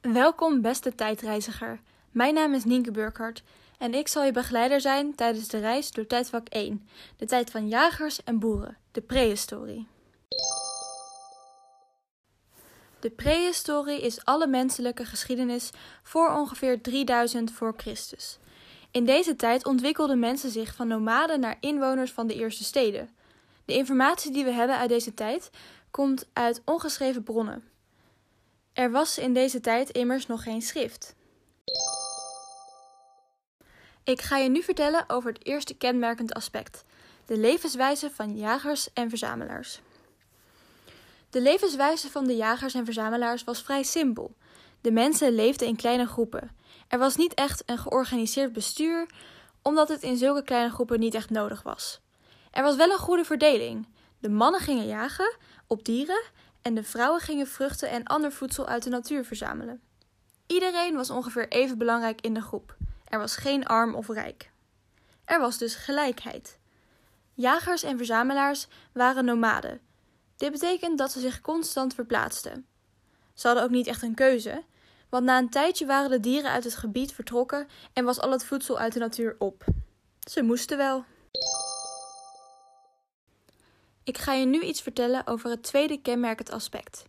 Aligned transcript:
Welkom, 0.00 0.60
beste 0.60 0.94
tijdreiziger. 0.94 1.80
Mijn 2.10 2.34
naam 2.34 2.54
is 2.54 2.64
Nienke 2.64 2.90
Burkhardt 2.90 3.42
en 3.78 3.94
ik 3.94 4.08
zal 4.08 4.24
je 4.24 4.32
begeleider 4.32 4.80
zijn 4.80 5.14
tijdens 5.14 5.48
de 5.48 5.58
reis 5.58 5.90
door 5.90 6.06
tijdvak 6.06 6.48
1, 6.48 6.88
de 7.16 7.26
tijd 7.26 7.50
van 7.50 7.68
jagers 7.68 8.24
en 8.24 8.38
boeren, 8.38 8.76
de 8.92 9.00
prehistorie. 9.00 9.86
De 13.00 13.10
prehistorie 13.10 14.00
is 14.00 14.24
alle 14.24 14.46
menselijke 14.46 15.04
geschiedenis 15.04 15.70
voor 16.02 16.30
ongeveer 16.30 16.80
3000 16.80 17.52
voor 17.52 17.74
Christus. 17.76 18.38
In 18.90 19.04
deze 19.04 19.36
tijd 19.36 19.66
ontwikkelden 19.66 20.18
mensen 20.18 20.50
zich 20.50 20.74
van 20.74 20.88
nomaden 20.88 21.40
naar 21.40 21.56
inwoners 21.60 22.12
van 22.12 22.26
de 22.26 22.34
eerste 22.34 22.64
steden. 22.64 23.10
De 23.64 23.74
informatie 23.74 24.32
die 24.32 24.44
we 24.44 24.52
hebben 24.52 24.76
uit 24.76 24.88
deze 24.88 25.14
tijd 25.14 25.50
komt 25.90 26.28
uit 26.32 26.62
ongeschreven 26.64 27.22
bronnen. 27.22 27.70
Er 28.80 28.90
was 28.90 29.18
in 29.18 29.34
deze 29.34 29.60
tijd 29.60 29.90
immers 29.90 30.26
nog 30.26 30.42
geen 30.42 30.62
schrift. 30.62 31.14
Ik 34.04 34.20
ga 34.20 34.36
je 34.36 34.48
nu 34.48 34.62
vertellen 34.62 35.04
over 35.06 35.32
het 35.32 35.46
eerste 35.46 35.76
kenmerkend 35.76 36.34
aspect: 36.34 36.84
de 37.26 37.36
levenswijze 37.36 38.10
van 38.10 38.36
jagers 38.36 38.92
en 38.92 39.08
verzamelaars. 39.08 39.80
De 41.30 41.40
levenswijze 41.40 42.10
van 42.10 42.26
de 42.26 42.36
jagers 42.36 42.74
en 42.74 42.84
verzamelaars 42.84 43.44
was 43.44 43.62
vrij 43.62 43.82
simpel. 43.82 44.34
De 44.80 44.92
mensen 44.92 45.32
leefden 45.32 45.68
in 45.68 45.76
kleine 45.76 46.06
groepen. 46.06 46.50
Er 46.88 46.98
was 46.98 47.16
niet 47.16 47.34
echt 47.34 47.62
een 47.66 47.78
georganiseerd 47.78 48.52
bestuur, 48.52 49.06
omdat 49.62 49.88
het 49.88 50.02
in 50.02 50.16
zulke 50.16 50.42
kleine 50.42 50.70
groepen 50.70 51.00
niet 51.00 51.14
echt 51.14 51.30
nodig 51.30 51.62
was. 51.62 52.00
Er 52.50 52.62
was 52.62 52.76
wel 52.76 52.90
een 52.90 52.98
goede 52.98 53.24
verdeling. 53.24 53.88
De 54.18 54.28
mannen 54.28 54.60
gingen 54.60 54.86
jagen 54.86 55.36
op 55.66 55.84
dieren 55.84 56.22
en 56.62 56.74
de 56.74 56.82
vrouwen 56.82 57.20
gingen 57.20 57.46
vruchten 57.46 57.90
en 57.90 58.04
ander 58.04 58.32
voedsel 58.32 58.66
uit 58.66 58.82
de 58.82 58.90
natuur 58.90 59.24
verzamelen. 59.24 59.80
Iedereen 60.46 60.94
was 60.94 61.10
ongeveer 61.10 61.48
even 61.48 61.78
belangrijk 61.78 62.20
in 62.20 62.34
de 62.34 62.42
groep. 62.42 62.76
Er 63.04 63.18
was 63.18 63.36
geen 63.36 63.66
arm 63.66 63.94
of 63.94 64.08
rijk. 64.08 64.50
Er 65.24 65.40
was 65.40 65.58
dus 65.58 65.74
gelijkheid. 65.74 66.58
Jagers 67.34 67.82
en 67.82 67.96
verzamelaars 67.96 68.66
waren 68.92 69.24
nomaden. 69.24 69.80
Dit 70.36 70.52
betekent 70.52 70.98
dat 70.98 71.12
ze 71.12 71.20
zich 71.20 71.40
constant 71.40 71.94
verplaatsten. 71.94 72.66
Ze 73.34 73.46
hadden 73.46 73.64
ook 73.64 73.70
niet 73.70 73.86
echt 73.86 74.02
een 74.02 74.14
keuze, 74.14 74.64
want 75.08 75.24
na 75.24 75.38
een 75.38 75.50
tijdje 75.50 75.86
waren 75.86 76.10
de 76.10 76.20
dieren 76.20 76.50
uit 76.50 76.64
het 76.64 76.76
gebied 76.76 77.12
vertrokken 77.12 77.68
en 77.92 78.04
was 78.04 78.20
al 78.20 78.30
het 78.30 78.44
voedsel 78.44 78.78
uit 78.78 78.92
de 78.92 78.98
natuur 78.98 79.36
op. 79.38 79.64
Ze 80.28 80.42
moesten 80.42 80.76
wel. 80.76 81.04
Ik 84.04 84.18
ga 84.18 84.32
je 84.32 84.46
nu 84.46 84.60
iets 84.60 84.82
vertellen 84.82 85.26
over 85.26 85.50
het 85.50 85.62
tweede 85.62 86.00
kenmerkend 86.00 86.50
aspect: 86.50 87.04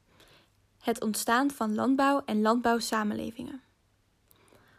het 0.80 1.02
ontstaan 1.02 1.52
van 1.52 1.76
landbouw 1.76 2.22
en 2.26 2.42
landbouwsamenlevingen. 2.42 3.62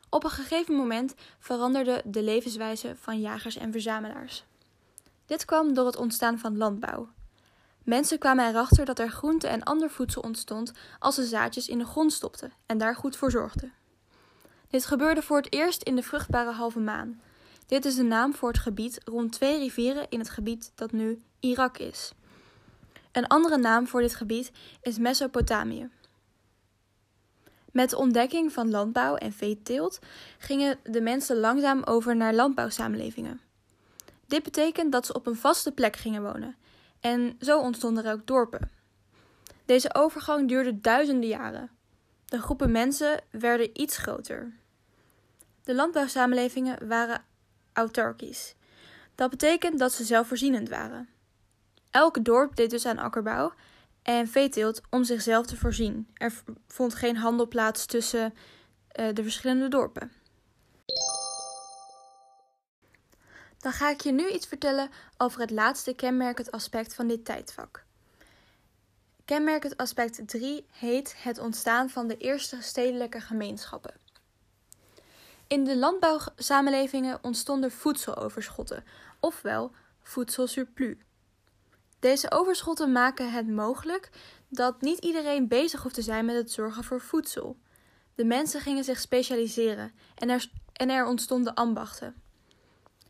Op 0.08 0.24
een 0.24 0.30
gegeven 0.30 0.74
moment 0.74 1.14
veranderde 1.38 2.02
de 2.04 2.22
levenswijze 2.22 2.96
van 2.96 3.20
jagers 3.20 3.56
en 3.56 3.72
verzamelaars. 3.72 4.44
Dit 5.26 5.44
kwam 5.44 5.74
door 5.74 5.86
het 5.86 5.96
ontstaan 5.96 6.38
van 6.38 6.56
landbouw. 6.56 7.08
Mensen 7.84 8.18
kwamen 8.18 8.48
erachter 8.48 8.84
dat 8.84 8.98
er 8.98 9.10
groente 9.10 9.46
en 9.46 9.62
ander 9.62 9.90
voedsel 9.90 10.22
ontstond 10.22 10.72
als 10.98 11.14
ze 11.14 11.24
zaadjes 11.24 11.68
in 11.68 11.78
de 11.78 11.84
grond 11.84 12.12
stopten 12.12 12.52
en 12.66 12.78
daar 12.78 12.96
goed 12.96 13.16
voor 13.16 13.30
zorgden. 13.30 13.72
Dit 14.68 14.86
gebeurde 14.86 15.22
voor 15.22 15.36
het 15.36 15.52
eerst 15.52 15.82
in 15.82 15.96
de 15.96 16.02
vruchtbare 16.02 16.50
halve 16.50 16.80
maan. 16.80 17.20
Dit 17.66 17.84
is 17.84 17.94
de 17.94 18.02
naam 18.02 18.34
voor 18.34 18.48
het 18.48 18.58
gebied 18.58 19.00
rond 19.04 19.32
twee 19.32 19.58
rivieren 19.58 20.06
in 20.08 20.18
het 20.18 20.30
gebied 20.30 20.72
dat 20.74 20.92
nu 20.92 21.22
Irak 21.42 21.78
is. 21.78 22.12
Een 23.12 23.26
andere 23.26 23.56
naam 23.56 23.86
voor 23.86 24.00
dit 24.00 24.14
gebied 24.14 24.52
is 24.82 24.98
Mesopotamië. 24.98 25.90
Met 27.72 27.90
de 27.90 27.96
ontdekking 27.96 28.52
van 28.52 28.70
landbouw 28.70 29.16
en 29.16 29.32
veeteelt 29.32 29.98
gingen 30.38 30.78
de 30.82 31.00
mensen 31.00 31.36
langzaam 31.36 31.82
over 31.82 32.16
naar 32.16 32.34
landbouwsamenlevingen. 32.34 33.40
Dit 34.26 34.42
betekent 34.42 34.92
dat 34.92 35.06
ze 35.06 35.14
op 35.14 35.26
een 35.26 35.36
vaste 35.36 35.72
plek 35.72 35.96
gingen 35.96 36.22
wonen 36.22 36.56
en 37.00 37.36
zo 37.40 37.60
ontstonden 37.60 38.04
er 38.04 38.12
ook 38.12 38.26
dorpen. 38.26 38.70
Deze 39.64 39.94
overgang 39.94 40.48
duurde 40.48 40.80
duizenden 40.80 41.28
jaren. 41.28 41.70
De 42.24 42.40
groepen 42.40 42.70
mensen 42.70 43.20
werden 43.30 43.80
iets 43.80 43.96
groter. 43.96 44.52
De 45.64 45.74
landbouwsamenlevingen 45.74 46.88
waren 46.88 47.24
autarkisch. 47.72 48.54
Dat 49.14 49.30
betekent 49.30 49.78
dat 49.78 49.92
ze 49.92 50.04
zelfvoorzienend 50.04 50.68
waren. 50.68 51.08
Elke 51.92 52.22
dorp 52.22 52.56
deed 52.56 52.70
dus 52.70 52.86
aan 52.86 52.98
akkerbouw 52.98 53.52
en 54.02 54.28
veeteelt 54.28 54.80
om 54.90 55.04
zichzelf 55.04 55.46
te 55.46 55.56
voorzien. 55.56 56.08
Er 56.14 56.42
vond 56.66 56.94
geen 56.94 57.16
handel 57.16 57.48
plaats 57.48 57.86
tussen 57.86 58.34
uh, 59.00 59.14
de 59.14 59.22
verschillende 59.22 59.68
dorpen. 59.68 60.12
Dan 63.58 63.72
ga 63.72 63.90
ik 63.90 64.00
je 64.00 64.12
nu 64.12 64.28
iets 64.28 64.46
vertellen 64.46 64.90
over 65.16 65.40
het 65.40 65.50
laatste 65.50 65.94
kenmerkend 65.94 66.50
aspect 66.50 66.94
van 66.94 67.06
dit 67.06 67.24
tijdvak. 67.24 67.84
Kenmerkend 69.24 69.76
aspect 69.76 70.28
3 70.28 70.66
heet 70.70 71.14
het 71.18 71.38
ontstaan 71.38 71.90
van 71.90 72.06
de 72.06 72.16
eerste 72.16 72.62
stedelijke 72.62 73.20
gemeenschappen. 73.20 73.94
In 75.46 75.64
de 75.64 75.76
landbouwsamenlevingen 75.76 77.18
ontstonden 77.22 77.70
voedseloverschotten, 77.70 78.84
ofwel 79.20 79.72
voedselsurplus. 80.02 80.96
Deze 82.02 82.30
overschotten 82.30 82.92
maken 82.92 83.32
het 83.32 83.48
mogelijk 83.48 84.10
dat 84.48 84.80
niet 84.80 84.98
iedereen 84.98 85.48
bezig 85.48 85.82
hoeft 85.82 85.94
te 85.94 86.02
zijn 86.02 86.24
met 86.24 86.36
het 86.36 86.52
zorgen 86.52 86.84
voor 86.84 87.00
voedsel. 87.00 87.56
De 88.14 88.24
mensen 88.24 88.60
gingen 88.60 88.84
zich 88.84 89.00
specialiseren 89.00 89.92
en 90.14 90.30
er, 90.30 90.50
en 90.72 90.90
er 90.90 91.06
ontstonden 91.06 91.54
ambachten. 91.54 92.22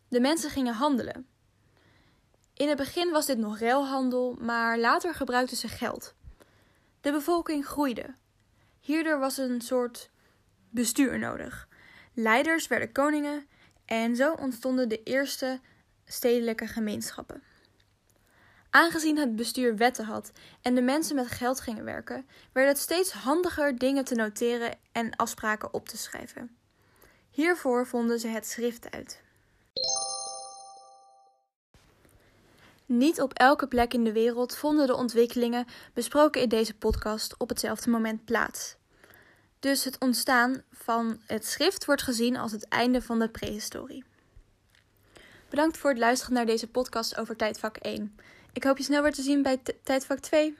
De 0.08 0.20
mensen 0.20 0.50
gingen 0.50 0.74
handelen. 0.74 1.26
In 2.54 2.68
het 2.68 2.76
begin 2.76 3.10
was 3.10 3.26
dit 3.26 3.38
nog 3.38 3.58
ruilhandel, 3.58 4.36
maar 4.40 4.78
later 4.78 5.14
gebruikten 5.14 5.56
ze 5.56 5.68
geld. 5.68 6.14
De 7.00 7.12
bevolking 7.12 7.66
groeide. 7.66 8.14
Hierdoor 8.80 9.18
was 9.18 9.38
een 9.38 9.60
soort 9.60 10.10
bestuur 10.70 11.18
nodig. 11.18 11.68
Leiders 12.14 12.66
werden 12.66 12.92
koningen 12.92 13.46
en 13.84 14.16
zo 14.16 14.32
ontstonden 14.32 14.88
de 14.88 15.02
eerste 15.02 15.60
stedelijke 16.04 16.66
gemeenschappen. 16.66 17.42
Aangezien 18.74 19.18
het 19.18 19.36
bestuur 19.36 19.76
wetten 19.76 20.04
had 20.04 20.32
en 20.62 20.74
de 20.74 20.82
mensen 20.82 21.16
met 21.16 21.30
geld 21.30 21.60
gingen 21.60 21.84
werken, 21.84 22.26
werd 22.52 22.68
het 22.68 22.78
steeds 22.78 23.12
handiger 23.12 23.78
dingen 23.78 24.04
te 24.04 24.14
noteren 24.14 24.78
en 24.92 25.16
afspraken 25.16 25.74
op 25.74 25.88
te 25.88 25.96
schrijven. 25.96 26.56
Hiervoor 27.30 27.86
vonden 27.86 28.20
ze 28.20 28.28
het 28.28 28.46
schrift 28.46 28.90
uit. 28.90 29.22
Niet 32.86 33.20
op 33.20 33.32
elke 33.32 33.68
plek 33.68 33.94
in 33.94 34.04
de 34.04 34.12
wereld 34.12 34.56
vonden 34.56 34.86
de 34.86 34.96
ontwikkelingen 34.96 35.66
besproken 35.94 36.42
in 36.42 36.48
deze 36.48 36.74
podcast 36.74 37.34
op 37.38 37.48
hetzelfde 37.48 37.90
moment 37.90 38.24
plaats. 38.24 38.76
Dus 39.60 39.84
het 39.84 40.00
ontstaan 40.00 40.62
van 40.70 41.20
het 41.26 41.46
schrift 41.46 41.84
wordt 41.84 42.02
gezien 42.02 42.36
als 42.36 42.52
het 42.52 42.68
einde 42.68 43.02
van 43.02 43.18
de 43.18 43.28
prehistorie. 43.28 44.04
Bedankt 45.50 45.76
voor 45.76 45.90
het 45.90 45.98
luisteren 45.98 46.34
naar 46.34 46.46
deze 46.46 46.68
podcast 46.68 47.16
over 47.16 47.36
tijdvak 47.36 47.76
1. 47.76 48.16
Ik 48.52 48.64
hoop 48.64 48.78
je 48.78 48.84
snel 48.84 49.02
weer 49.02 49.12
te 49.12 49.22
zien 49.22 49.42
bij 49.42 49.58
tijdvak 49.82 50.18
2. 50.18 50.56